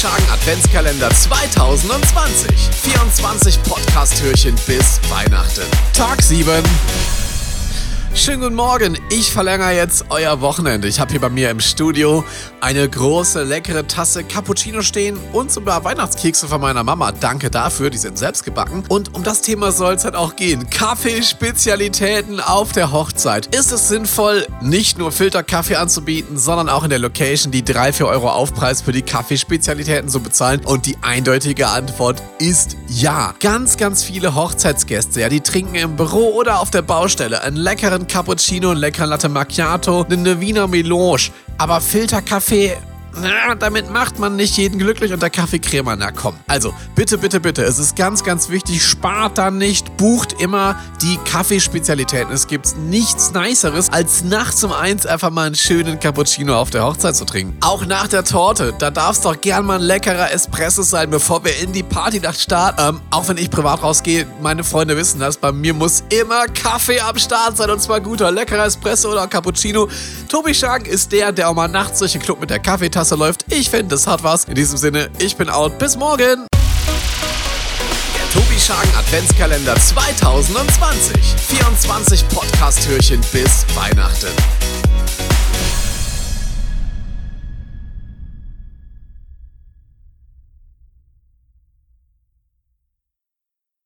[0.00, 2.48] Schagen Adventskalender 2020.
[2.82, 5.66] 24 Podcast-Türchen bis Weihnachten.
[5.92, 6.62] Tag 7.
[8.14, 10.88] Schönen guten Morgen, ich verlängere jetzt euer Wochenende.
[10.88, 12.24] Ich habe hier bei mir im Studio
[12.60, 17.12] eine große, leckere Tasse Cappuccino stehen und sogar Weihnachtskekse von meiner Mama.
[17.12, 18.82] Danke dafür, die sind selbst gebacken.
[18.88, 20.68] Und um das Thema soll es halt auch gehen.
[20.68, 23.54] Kaffeespezialitäten auf der Hochzeit.
[23.54, 28.30] Ist es sinnvoll, nicht nur Filterkaffee anzubieten, sondern auch in der Location die 3-4 Euro
[28.30, 30.60] Aufpreis für die Kaffeespezialitäten zu bezahlen?
[30.64, 33.34] Und die eindeutige Antwort ist ja.
[33.38, 37.97] Ganz, ganz viele Hochzeitsgäste, ja, die trinken im Büro oder auf der Baustelle einen leckeren
[38.06, 41.30] Cappuccino, einen leckeren Latte Macchiato, eine Wiener Melange.
[41.58, 42.76] Aber Filterkaffee
[43.20, 46.36] na, damit macht man nicht jeden glücklich und der Kaffeecremer, na komm.
[46.46, 51.16] Also, bitte, bitte, bitte, es ist ganz, ganz wichtig, spart da nicht, bucht immer die
[51.24, 52.32] Kaffeespezialitäten.
[52.32, 56.84] Es gibt nichts Niceres, als nachts um eins einfach mal einen schönen Cappuccino auf der
[56.84, 57.56] Hochzeit zu trinken.
[57.60, 61.44] Auch nach der Torte, da darf es doch gern mal ein leckerer Espresso sein, bevor
[61.44, 62.96] wir in die Partynacht starten.
[62.96, 67.00] Ähm, auch wenn ich privat rausgehe, meine Freunde wissen das, bei mir muss immer Kaffee
[67.00, 69.88] am Start sein und zwar guter, leckerer Espresso oder Cappuccino.
[70.28, 73.14] Tobi Schank ist der, der auch mal nachts durch den Club mit der Kaffeetasse Klasse
[73.14, 73.44] läuft.
[73.52, 74.46] Ich finde, das hat was.
[74.46, 75.78] In diesem Sinne, ich bin out.
[75.78, 76.48] Bis morgen.
[78.16, 81.14] Der Tobi Schagen Adventskalender 2020.
[81.16, 84.32] 24 Podcast-Türchen bis Weihnachten.